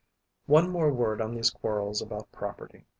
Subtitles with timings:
[0.47, 2.87] One more word on these quarrels about property.